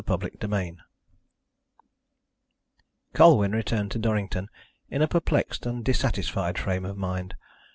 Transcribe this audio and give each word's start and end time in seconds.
CHAPTER 0.07 0.31
XVII 0.41 0.77
Colwyn 3.13 3.51
returned 3.51 3.91
to 3.91 3.99
Durrington 3.99 4.49
in 4.89 5.03
a 5.03 5.07
perplexed 5.07 5.67
and 5.67 5.85
dissatisfied 5.85 6.57
frame 6.57 6.85
of 6.85 6.97
mind. 6.97 7.35